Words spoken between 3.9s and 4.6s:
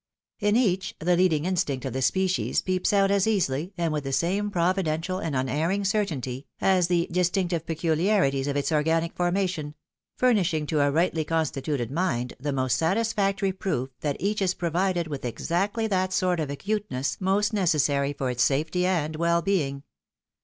with the same